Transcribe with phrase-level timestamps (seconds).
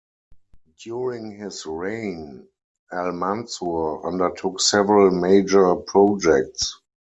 [0.83, 2.47] During his reign,
[2.91, 6.79] Al-Mansur undertook several major projects.